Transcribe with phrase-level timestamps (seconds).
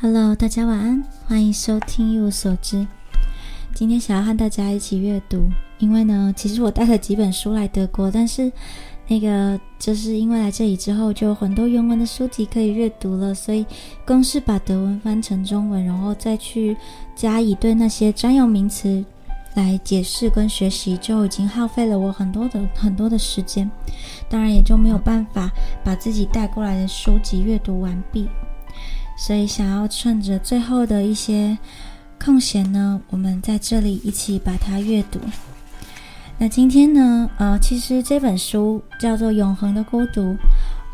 [0.00, 2.84] Hello，大家晚安，欢迎收听一无所知。
[3.72, 8.50] 今天想要和大家一起阅读，因为呢，其实我带了几本书来德国，但是
[9.06, 13.64] 那个就是因为来这里之后，就有很多原文的书籍可以阅读了，所以
[14.04, 16.76] 光是把德文翻成中文，然后再去
[17.14, 19.02] 加以对那些专有名词
[19.54, 23.70] 来解释跟学习，就已经耗费了我很多的 很多的时间，
[24.28, 25.50] 当然也就没有办法
[25.84, 28.28] 把自己带过来的书籍阅读完毕。
[29.16, 31.56] 所以，想要趁着最后的一些
[32.22, 35.18] 空闲呢，我们在这里一起把它阅读。
[36.36, 40.20] 那今天呢，呃，其实这本书叫做《永恒的孤独》，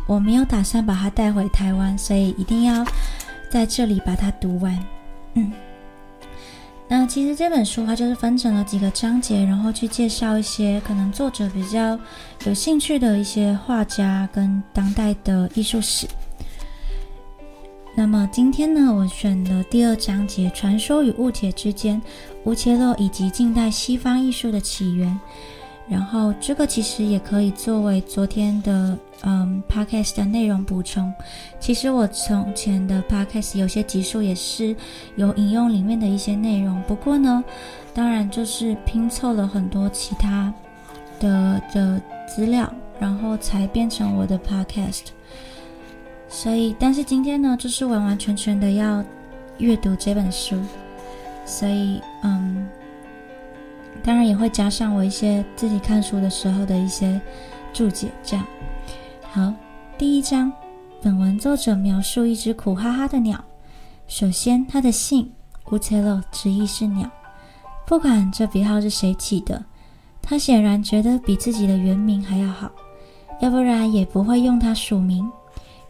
[0.06, 2.84] 我没有打算把它带回台湾，所以一定要
[3.50, 4.78] 在这里把它读完。
[5.34, 5.50] 嗯，
[6.88, 11.98] 那其实这本书它就是分成了几个章节，然后去介绍一些可能作者比较
[12.44, 16.06] 有兴趣的一些画家跟当代的艺术史。
[18.00, 22.00] 那么今天呢，我选了第二章节《传说与误解之间》，
[22.44, 25.20] 乌切洛以及近代西方艺术的起源。
[25.86, 31.12] 然后这个其实也可以作为昨天的嗯 podcast 的内容补充。
[31.60, 34.74] 其实我从前的 podcast 有些集数也是
[35.16, 37.44] 有引用里面的一些内容，不过呢，
[37.92, 40.50] 当然就是拼凑了很多其他
[41.20, 45.08] 的的资料，然后才变成我的 podcast。
[46.32, 49.04] 所以，但是今天呢，就是完完全全的要
[49.58, 50.56] 阅读这本书，
[51.44, 52.68] 所以，嗯，
[54.02, 57.20] 当然也会加上我一些自己看书的时候的一些
[57.72, 58.08] 注解。
[58.22, 58.46] 这样，
[59.32, 59.52] 好，
[59.98, 60.52] 第一章，
[61.02, 63.44] 本文作者描述一只苦哈哈的鸟。
[64.06, 65.30] 首先，它的姓
[65.72, 67.10] 乌切洛，直译是鸟。
[67.84, 69.64] 不管这笔号是谁起的，
[70.22, 72.70] 他显然觉得比自己的原名还要好，
[73.40, 75.28] 要不然也不会用它署名。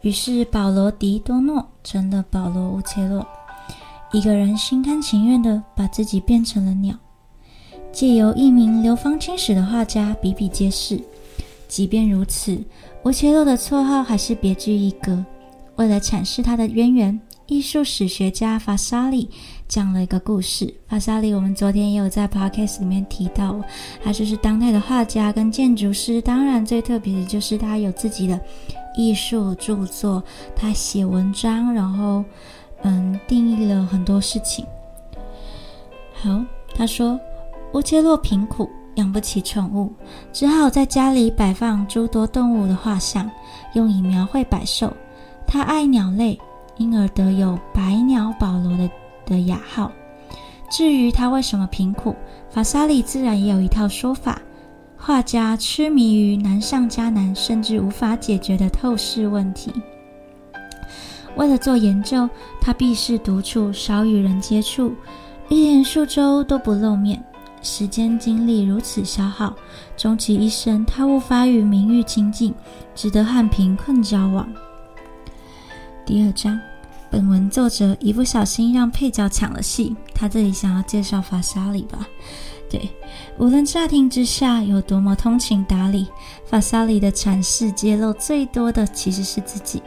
[0.02, 3.26] 于是，保罗·迪多诺成了保罗·乌切洛。
[4.12, 6.96] 一个人心甘情愿地把自己变成了鸟，
[7.92, 11.00] 借由一名流芳青史的画家比比皆是。
[11.68, 12.58] 即便如此，
[13.04, 15.24] 乌切洛的绰号还是别具一格。
[15.76, 19.30] 为了阐释他的渊源，艺术史学家法沙利
[19.68, 20.74] 讲了一个故事。
[20.88, 23.60] 法沙利，我们昨天也有在 podcast 里面提到，
[24.02, 26.20] 他就是当代的画家跟建筑师。
[26.22, 28.40] 当然，最特别的就是他有自己的。
[28.94, 30.22] 艺术著作，
[30.54, 32.24] 他写文章，然后，
[32.82, 34.64] 嗯，定义了很多事情。
[36.12, 37.18] 好，他说，
[37.72, 39.92] 乌切洛贫苦，养不起宠物，
[40.32, 43.30] 只好在家里摆放诸多动物的画像，
[43.74, 44.92] 用以描绘百兽。
[45.46, 46.38] 他爱鸟类，
[46.76, 48.90] 因而得有“百鸟保罗”的
[49.26, 49.90] 的雅号。
[50.70, 52.14] 至于他为什么贫苦，
[52.48, 54.40] 法沙利自然也有一套说法。
[55.02, 59.72] 画家痴迷于难上加难，甚至无法解决的透视问题。
[61.36, 62.28] 为了做研究，
[62.60, 64.94] 他避世独处，少与人接触，
[65.48, 67.22] 一连数周都不露面。
[67.62, 69.54] 时间精力如此消耗，
[69.96, 72.54] 终其一生，他无法与名誉亲近，
[72.94, 74.46] 只得和贫困交往。
[76.04, 76.60] 第二章，
[77.10, 82.06] 本文作者一不小心让配角抢了戏，他这里想要介绍法沙里吧。
[82.70, 82.88] 对，
[83.36, 86.06] 无论乍听之下有多么通情达理，
[86.44, 89.82] 法沙里的阐释揭露最多的其实是自己。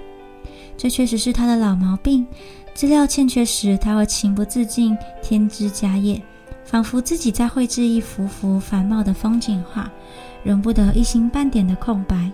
[0.75, 2.28] 这确实是他的老毛病。
[2.73, 6.22] 资料欠缺时，他会情不自禁添枝加叶，
[6.66, 9.90] 仿佛自己在绘制一幅幅繁茂的风景画，
[10.44, 12.29] 容不得一星半点的空白。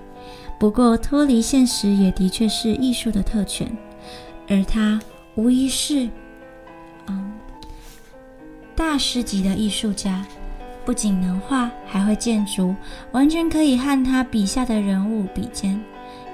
[0.57, 3.69] 不过，脱离现实也的确是艺术的特权，
[4.49, 4.99] 而他
[5.35, 6.09] 无疑是，
[7.07, 7.33] 嗯，
[8.75, 10.25] 大师级的艺术家。
[10.85, 12.73] 不仅能画，还会建筑，
[13.11, 15.79] 完全可以和他笔下的人物比肩。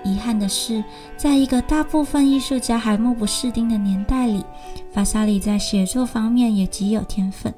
[0.02, 0.82] 遗憾的是，
[1.18, 4.46] 在一个大部分艺术家还目不识丁的年代里，
[4.94, 7.54] 法萨里在写作方面也极有天分，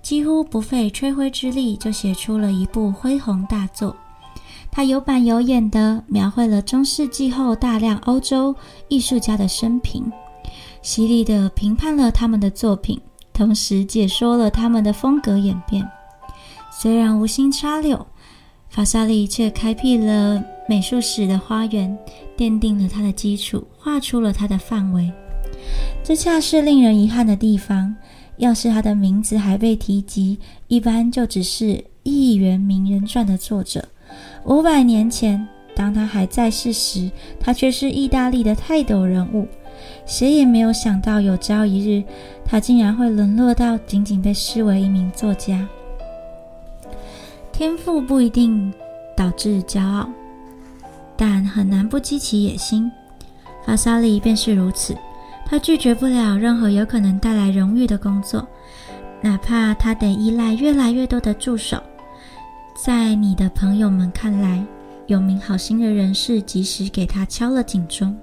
[0.00, 3.94] 几乎不费吹灰之力就写出了一部恢宏大作。
[4.74, 8.56] 他有板有眼地描绘了中世纪后大量欧洲
[8.88, 10.10] 艺术家的生平，
[10.80, 12.98] 犀利地评判了他们的作品，
[13.34, 15.86] 同时解说了他们的风格演变。
[16.70, 18.04] 虽然无心插柳，
[18.70, 21.96] 法萨利却开辟了美术史的花园，
[22.34, 25.12] 奠定了它的基础，画出了它的范围。
[26.02, 27.94] 这恰是令人遗憾的地方。
[28.38, 31.64] 要是他的名字还被提及，一般就只是
[32.02, 33.86] 《一元名人传》的作者。
[34.44, 37.10] 五百年前，当他还在世时，
[37.40, 39.46] 他却是意大利的泰斗人物。
[40.06, 42.04] 谁也没有想到，有朝一日，
[42.44, 45.66] 他竟然会沦落到仅仅被视为一名作家。
[47.52, 48.72] 天赋不一定
[49.16, 50.08] 导致骄傲，
[51.16, 52.90] 但很难不激起野心。
[53.64, 54.96] 法萨利便是如此。
[55.44, 58.46] 他拒绝不了任何有可能带来荣誉的工作，
[59.20, 61.76] 哪怕他得依赖越来越多的助手。
[62.74, 64.64] 在你的朋友们看来，
[65.06, 68.16] 有名好心的人士及时给他敲了警钟。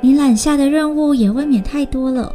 [0.00, 2.32] 你揽下的任务也未免太多了，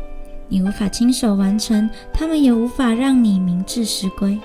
[0.49, 4.37] 你无法亲手完成，他们也无法让你明智实归。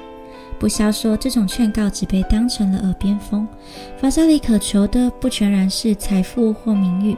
[0.61, 3.47] 不消说，这种劝告只被当成了耳边风。
[3.99, 7.17] 法萨利渴求的不全然是财富或名誉。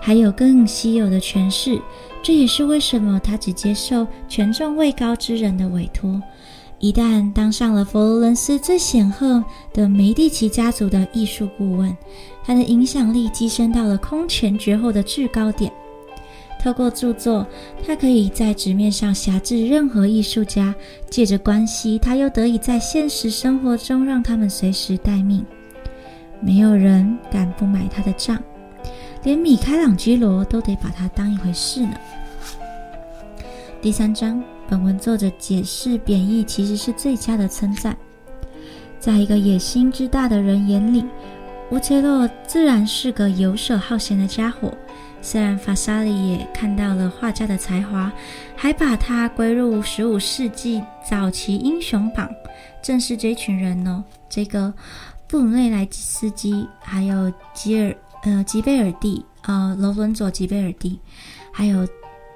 [0.00, 1.80] 还有更稀有的权势，
[2.22, 6.22] 这也是为什么他只接受权重位高之人的委托。
[6.78, 9.42] 一旦当上了佛罗伦斯最显赫
[9.72, 11.96] 的梅蒂奇家族的艺术顾问，
[12.44, 15.72] 他的影响力跻身到了空前绝后的制高点。
[16.62, 17.46] 透过著作，
[17.86, 20.74] 他可以在纸面上辖制任何艺术家；
[21.08, 25.44] 借着关系，他又得以在现实生活中让他们随时待命。
[26.40, 28.38] 没有人敢不买他的账。
[29.22, 31.98] 连米开朗基罗都得把它当一回事呢。
[33.86, 37.96] 第三章，本文作者解释贬义其实是最佳的称赞。
[38.98, 41.04] 在一个野心之大的人眼里，
[41.70, 44.76] 乌切洛自然是个游手好闲的家伙。
[45.22, 48.12] 虽然法沙里也看到了画家的才华，
[48.56, 52.28] 还把他归入十五世纪早期英雄榜。
[52.82, 54.74] 正是这群人呢，这个
[55.28, 57.96] 布鲁内莱斯基还有吉尔。
[58.24, 60.98] 呃，吉贝尔蒂，呃，罗伦佐·吉贝尔蒂，
[61.52, 61.86] 还有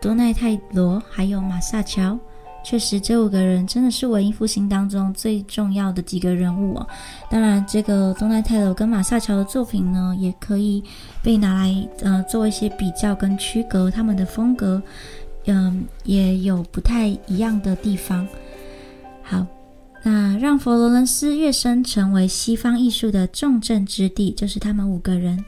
[0.01, 2.19] 多奈泰罗，还有马萨乔，
[2.65, 6.87] 确实，这五个人真的是文艺复兴当中最重要的几个人物哦。
[7.31, 10.83] 当然，这个多奈泰罗跟马萨乔的作品呢，也可以
[11.23, 14.83] 被拿来呃做一些比较跟区隔，他们的风格，
[15.47, 18.27] 嗯，也有不太一样的地方。
[19.23, 19.47] 好，
[20.03, 25.45] 那让佛罗伦斯跃升成为西方艺术的重镇之地，就是他们五个人。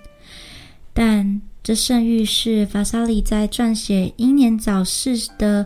[0.94, 5.64] 但这盛誉是法萨里在撰写英年早逝的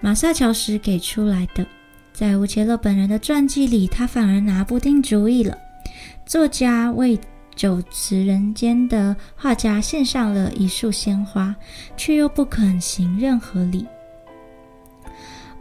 [0.00, 1.66] 马萨乔时给出来的。
[2.12, 5.56] 在乌切勒本人的传记里，他反而拿不定主意了。
[6.26, 7.18] 作家为
[7.54, 11.56] 久辞人间的画家献上了一束鲜花，
[11.96, 13.86] 却又不肯行任何礼。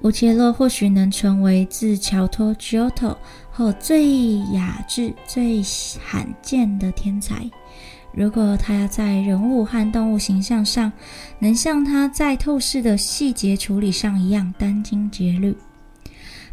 [0.01, 3.15] 乌切勒或许能成为自乔托 （Giotto）
[3.49, 5.61] 后最雅致、最
[6.03, 7.49] 罕见的天才。
[8.17, 10.91] 如果他要在人物和动物形象上
[11.37, 15.55] 能像他在透视的细节处理上一样殚精竭虑，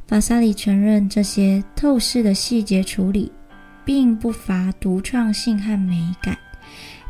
[0.06, 3.32] 法萨里承认这些透视的细节处理
[3.82, 6.36] 并不乏独创性和美感。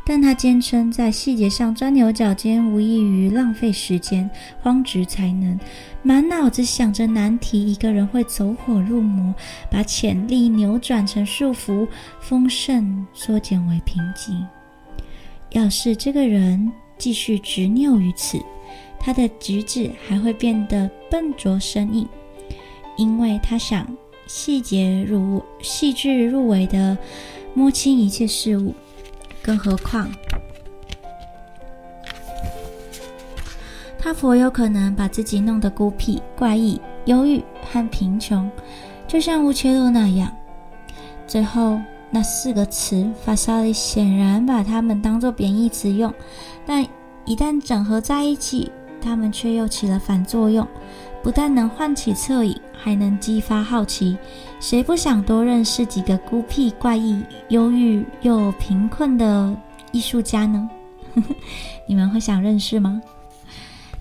[0.07, 4.29] 但他坚称，在细节上钻牛角尖无异于浪费时间、
[4.61, 5.59] 荒植才能，
[6.03, 7.71] 满脑子想着难题。
[7.71, 9.33] 一个人会走火入魔，
[9.71, 11.87] 把潜力扭转成束缚，
[12.19, 14.45] 丰盛缩减为瓶颈。
[15.49, 18.39] 要是这个人继续执拗于此，
[18.99, 22.07] 他的举止还会变得笨拙生硬，
[22.95, 23.87] 因为他想
[24.27, 26.95] 细节入细致入微的
[27.55, 28.71] 摸清一切事物。
[29.45, 30.09] 更何况，
[33.99, 38.49] 他颇有可能把自己弄得孤僻、怪异、忧郁和贫穷，
[39.07, 40.35] 就像乌切洛那样。
[41.27, 46.11] 最后那四个词，法萨利显然把它们当作贬义词用，
[46.65, 46.83] 但
[47.25, 50.67] 一旦整合在一起，它们却又起了反作用。
[51.21, 54.15] 不但能唤起恻隐，还能激发好奇。
[54.59, 59.57] 谁不想多认识几个孤僻、怪异、忧郁又贫困的
[59.91, 60.69] 艺术家呢？
[61.89, 63.01] 你们会想认识吗？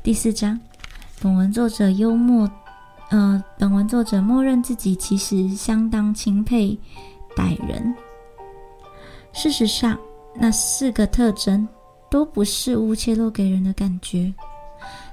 [0.03, 0.61] 第四章，
[1.23, 2.47] 本文作者幽默，
[3.09, 6.79] 呃，本文作者默认自己其实相当钦佩
[7.35, 7.95] 歹人。
[9.33, 9.99] 事实上，
[10.35, 11.67] 那四个特征
[12.11, 14.31] 都不是乌切洛给人的感觉。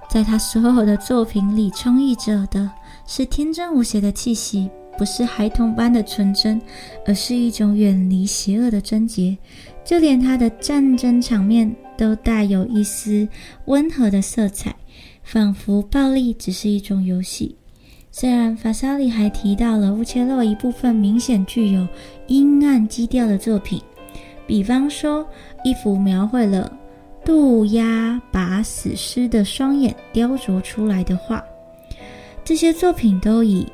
[0.09, 2.69] 在他所有的作品里，充溢着的
[3.13, 6.61] 是天真无邪的气息，不是孩童般的纯真，
[7.05, 9.37] 而是一种远离邪恶的贞洁。
[9.83, 13.27] 就连他的战争场面都带有一丝
[13.65, 14.73] 温和的色彩，
[15.25, 17.53] 仿佛暴力只是一种游戏。
[18.11, 21.85] 虽然法沙里还提到了乌切洛一部分明显具有
[22.27, 23.81] 阴暗基调的作品，
[24.47, 25.27] 比方说
[25.65, 26.71] 一幅描绘了。
[27.25, 31.43] 渡鸦把死尸的双眼雕琢出来的画，
[32.43, 33.71] 这些作品都已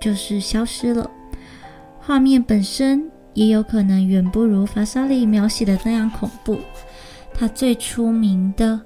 [0.00, 1.10] 就是消失了。
[2.00, 6.58] 画面本身也有可能远不如法萨利描写的那样恐怖。
[7.34, 8.74] 他最出名的《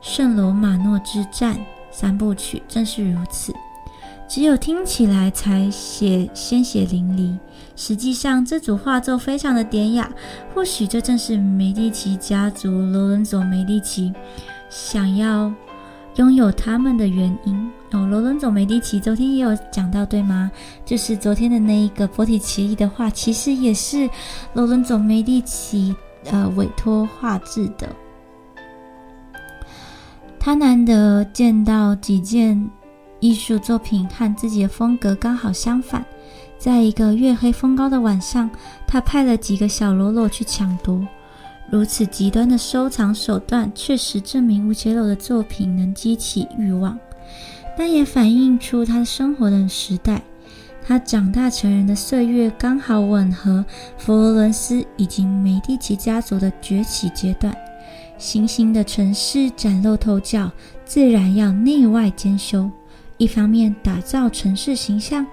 [0.00, 1.54] 圣罗马诺之战》
[1.90, 3.52] 三部曲正是如此。
[4.28, 7.36] 只有听起来才血鲜血淋漓，
[7.76, 10.10] 实际上这组画作非常的典雅。
[10.54, 14.12] 或许这正是梅蒂奇家族罗伦佐·梅蒂奇
[14.70, 15.52] 想要
[16.16, 18.06] 拥有他们的原因哦。
[18.06, 20.50] 罗伦佐·梅蒂奇昨天也有讲到，对吗？
[20.84, 24.08] 就是昨天的那一个波提奇利的画，其实也是
[24.52, 25.94] 罗伦佐·梅蒂奇
[26.30, 27.88] 呃委托画制的。
[30.38, 32.70] 他难得见到几件
[33.18, 36.04] 艺术作品和自己的风格刚好相反。
[36.58, 38.48] 在一个月黑风高的晚上，
[38.86, 41.00] 他派了几个小喽啰去抢夺。
[41.70, 46.98] 如此极端的收藏手段，确实证明乌切洛的作品能激起欲望，
[47.76, 50.22] 但也反映出他生活的时代。
[50.86, 53.64] 他长大成人的岁月刚好吻合
[53.96, 57.56] 佛罗伦斯以及美第奇家族的崛起阶段。
[58.18, 60.52] 新兴的城市崭露头角，
[60.84, 62.70] 自然要内外兼修。
[63.16, 65.26] 一方面打造城市形象。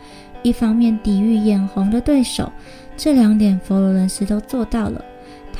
[0.43, 2.51] 一方面抵御眼红的对手，
[2.97, 4.99] 这两点佛罗伦斯都做到了。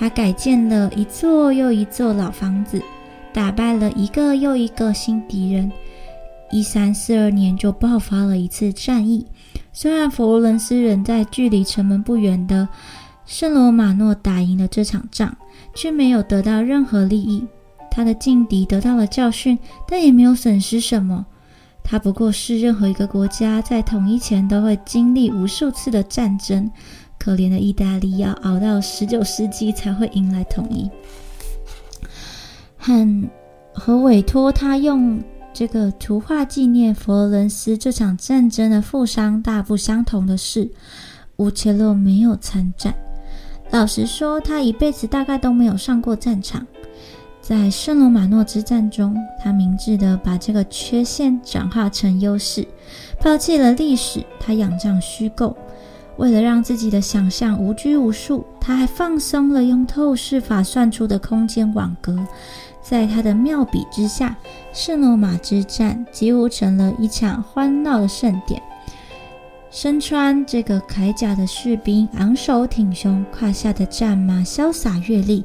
[0.01, 2.81] 他改建了一座又一座老房子，
[3.31, 5.71] 打败了一个又一个新敌人。
[6.49, 9.23] 一三四二年就爆发了一次战役，
[9.71, 12.67] 虽然佛罗伦斯人在距离城门不远的
[13.27, 15.37] 圣罗马诺打赢了这场仗，
[15.75, 17.45] 却没有得到任何利益。
[17.91, 19.55] 他的劲敌得到了教训，
[19.87, 21.23] 但也没有损失什么。
[21.83, 26.71] 他不过是任何一个国家在统一前都会经历无数次的战争。
[27.21, 30.89] 可怜的意大利要熬到十九世纪才会迎来统一。
[32.79, 33.29] 和
[33.71, 35.21] 和委托他用
[35.53, 40.67] 这个图画纪念佛罗伦斯这场战争的富商大不相同的是，
[41.35, 42.91] 乌切洛没有参战。
[43.69, 46.65] 老实说，他一辈子大概都没有上过战场。
[47.39, 52.67] 在圣罗马诺之战中，他明智地把这个缺陷转化成优势，
[53.19, 55.55] 抛弃了历史，他仰仗虚构。
[56.21, 62.15] 为了让自己的想象无拘无束，他还放松了用透视法算出的空间网格。
[62.79, 64.37] 在他的妙笔之下，
[64.71, 68.61] 圣罗马之战几乎成了一场欢闹的盛典。
[69.71, 75.43] 身穿这个铠甲的士兵昂首挺胸，胯下的战马潇洒跃丽。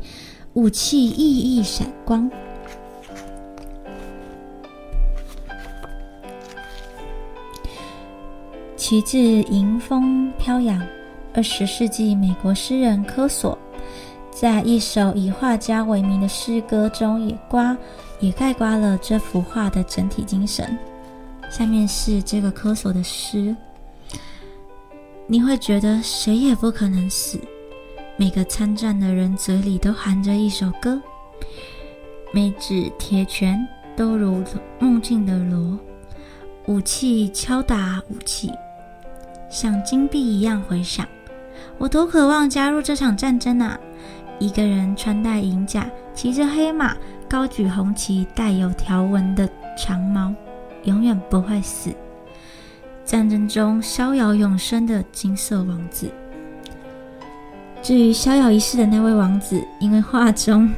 [0.52, 2.30] 武器熠熠闪光，
[8.88, 10.80] 旗帜迎风飘扬。
[11.34, 13.58] 二十世纪美国诗人科索
[14.30, 17.76] 在一首以画家为名的诗歌中，也刮
[18.20, 20.78] 也概括了这幅画的整体精神。
[21.50, 23.56] 下面是这个科索的诗：
[25.26, 27.40] 你会觉得谁也不可能死。
[28.16, 31.02] 每个参战的人嘴里都含着一首歌，
[32.32, 33.66] 每指铁拳
[33.96, 34.44] 都如
[34.78, 35.76] 梦境的锣，
[36.68, 38.52] 武器敲打武器，
[39.48, 41.06] 像金币一样回响。
[41.78, 43.78] 我多渴望加入这场战争啊！
[44.38, 46.94] 一个人穿戴银甲，骑着黑马，
[47.28, 50.32] 高举红旗，带有条纹的长矛，
[50.84, 51.90] 永远不会死。
[53.04, 56.10] 战争中逍遥永生的金色王子。
[57.82, 60.68] 至于逍遥一世的那位王子，因为画中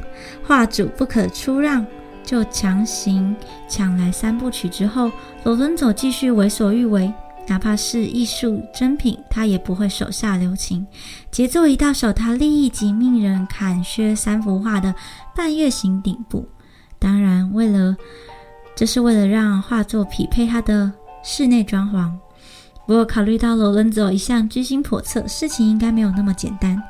[0.45, 1.85] 画主不可出让，
[2.23, 3.35] 就强行
[3.67, 5.11] 抢来三部曲之后，
[5.43, 7.11] 罗伦佐继续为所欲为，
[7.49, 10.85] 哪怕是艺术珍品，他也不会手下留情。
[11.31, 14.93] 杰作一到手，他立即命人砍削三幅画的
[15.35, 16.47] 半月形顶部。
[16.99, 17.97] 当然，为了
[18.75, 20.91] 这是为了让画作匹配他的
[21.23, 22.11] 室内装潢。
[22.85, 26.81] 不过，考虑到罗伦佐一向居心叵测，事情应该没有那么简单。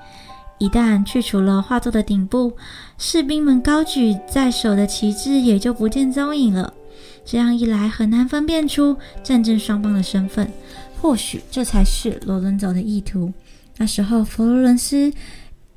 [0.57, 2.51] 一旦去除了画作的顶部，
[2.97, 6.73] 士兵们高举在手的旗帜也就不见踪影了。
[7.31, 10.51] 这样一来，很难分辨出战争双方的身份。
[10.99, 13.31] 或许这才是罗伦佐的意图。
[13.77, 15.13] 那时候，佛罗伦斯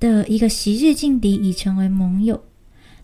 [0.00, 2.42] 的一个昔日劲敌已成为盟友。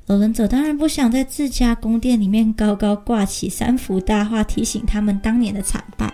[0.06, 6.10] 罗伦佐当然不想在自家宫殿里面高高挂起三幅大画，提醒他们当年的惨败。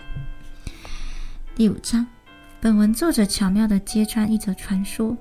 [1.55, 2.05] 第五章，
[2.61, 5.17] 本文作者巧妙地揭穿一则传说。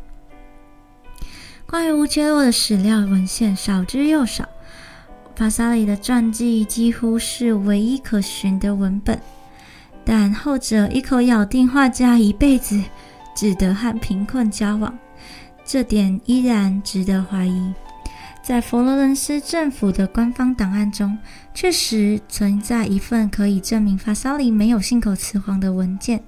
[1.67, 4.49] 关于乌切洛的史料文献少之又少，
[5.35, 9.19] 法沙里的传记几乎是唯一可寻的文本。
[10.05, 12.81] 但后者一口咬定画家一辈子
[13.35, 14.97] 只得和贫困交往，
[15.65, 17.73] 这点依然值得怀疑。
[18.41, 21.17] 在佛罗伦斯政府的官方档案中，
[21.53, 26.21] 确实存在一份可以证明法沙里没有信口雌黄的文件。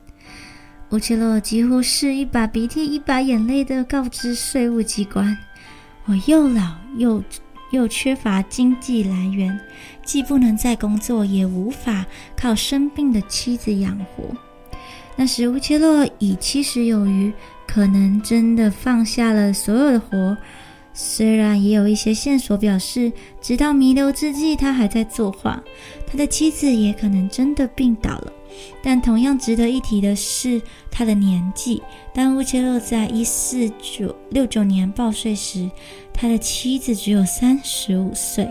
[0.91, 5.37] 乌切洛几乎是一把鼻涕一把眼泪的告知税务机关
[6.05, 7.21] ：“我又老又
[7.75, 9.59] 又缺乏经济来源，
[10.03, 12.05] 既不能再工作，也无法
[12.35, 14.35] 靠生病的妻子养活。”
[15.17, 17.31] 那时乌切洛已七十有余，
[17.67, 20.35] 可能真的放下了所有的活，
[20.93, 25.63] 虽然也有一些线索表示，直到弥留之际，他还在作画。
[26.05, 28.33] 他的妻子也可能真的病倒了。
[28.81, 31.81] 但同样值得一提的是他的年纪。
[32.13, 35.69] 当乌切洛在一四九六九年报税时，
[36.15, 38.47] 他的妻子只有三十五岁。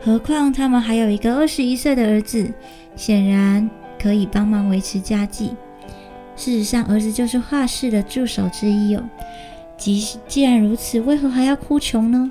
[0.00, 2.50] 何况他们还有一个二十一岁的儿子，
[2.96, 3.68] 显然
[4.00, 5.50] 可以帮忙维持家计。
[6.34, 9.02] 事实上，儿子就是画室的助手之一哦。
[9.76, 12.30] 既既然如此，为何还要哭穷呢？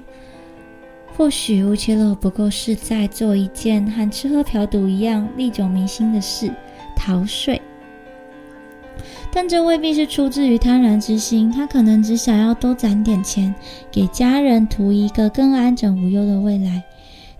[1.16, 6.52] 或许乌切洛不过是在做一件和吃喝嫖赌一样历久弥新的事——
[6.96, 7.62] 逃税。
[9.34, 13.54] 但这未必是出自于贪婪之心，他可能只想要多攒点钱，
[13.92, 16.84] 给家人图一个更安枕无忧的未来。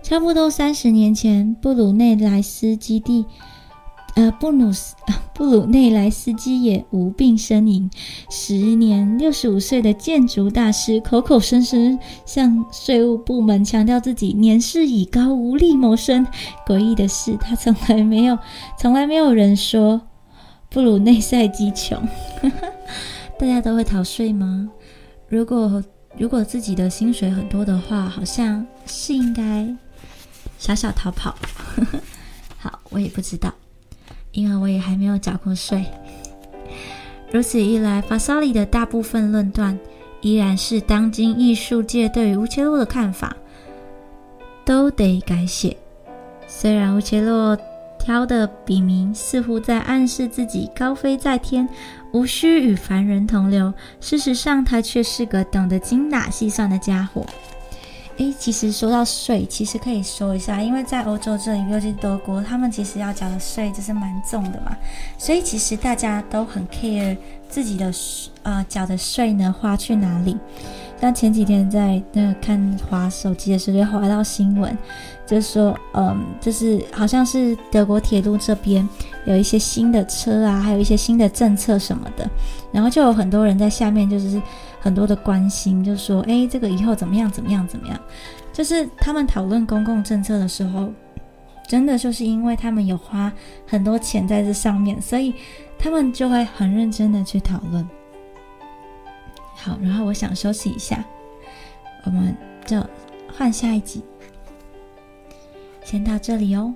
[0.02, 3.26] 差不多三十年前，布鲁内莱斯基地。
[4.14, 4.94] 呃，布鲁斯
[5.32, 7.90] 布鲁内莱斯基也无病呻吟。
[8.30, 16.26] 十年六十五岁的建筑大师口口声声向税务部门强调自己年事已高，无力谋生。
[16.66, 18.38] 诡异的是，他从来没有，
[18.78, 19.98] 从来没有人说
[20.72, 22.00] 不如内塞基穷。
[23.38, 24.70] 大家都会逃税吗？
[25.28, 25.82] 如果
[26.16, 29.68] 如果自己的薪水很多的话，好像是应该
[30.58, 31.34] 小小逃跑。
[32.58, 33.52] 好，我也不知道。
[34.32, 35.84] 因为我也还没有缴过税，
[37.30, 39.78] 如此一来，法萨里的大部分论断
[40.22, 43.36] 依然是当今艺术界对于乌切洛的看法，
[44.64, 45.76] 都得改写。
[46.46, 47.54] 虽然乌切洛
[48.02, 51.68] 挑的笔名似乎在暗示自己高飞在天，
[52.12, 57.24] 无需与凡人同流，事实上他却是个懂得精打细算的家伙。
[58.16, 64.76] 诶，其实说到税，其实可以说一下，因为在欧洲这里，尤其德国，他们其实要缴的税就是蛮重的嘛，
[65.16, 67.16] 所以其实大家都很 care
[67.48, 67.92] 自己的
[68.42, 70.36] 呃缴的税呢花去哪里。
[71.02, 74.78] 但前几天在那看滑手机的时候，就滑到新闻，
[75.26, 78.88] 就是说，嗯，就是好像是德国铁路这边
[79.26, 82.30] 有一些新的车啊，还有一些新的政策什么的，
[82.70, 84.40] 然后就有很多人在下面就是。
[84.84, 87.30] 很多的关心，就说：“哎，这个以后怎么样？
[87.30, 87.64] 怎么样？
[87.68, 87.96] 怎么样？”
[88.52, 90.92] 就是他们讨论公共政策的时候，
[91.68, 93.32] 真的就是因为他们有花
[93.64, 95.32] 很多钱在这上面，所以
[95.78, 97.88] 他们就会很认真的去讨论。
[99.62, 101.04] 好，然后我想休息一下，
[102.04, 102.84] 我们就
[103.32, 104.02] 换下一集，
[105.84, 106.74] 先到这里哦。